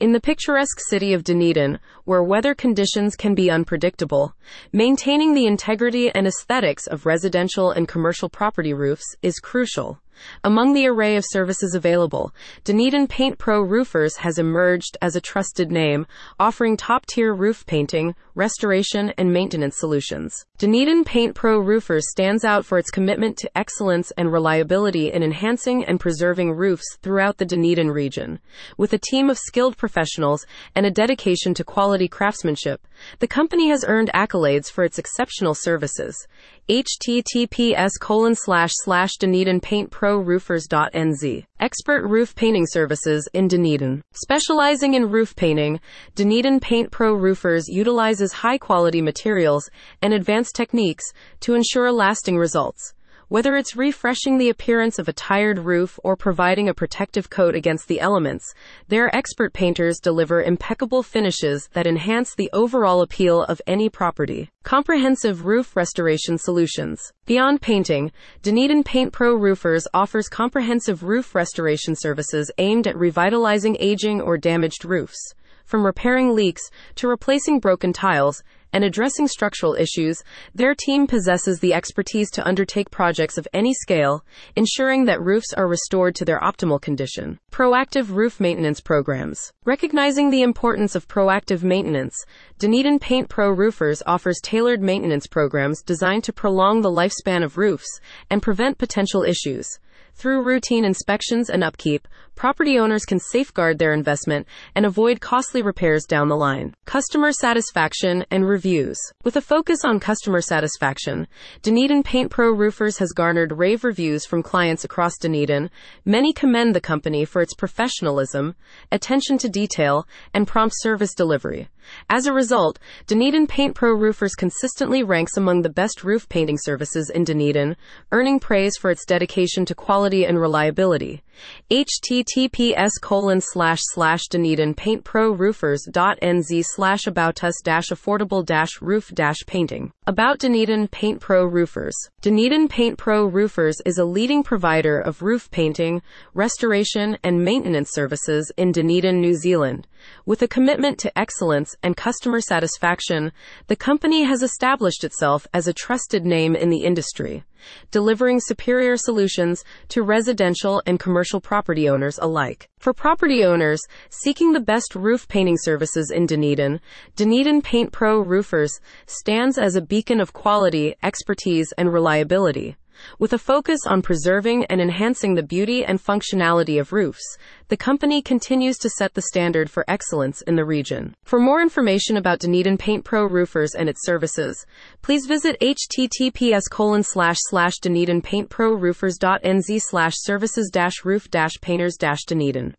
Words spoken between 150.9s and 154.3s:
to excellence and customer satisfaction, the company